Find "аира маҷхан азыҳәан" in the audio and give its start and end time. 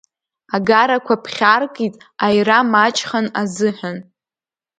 2.25-3.97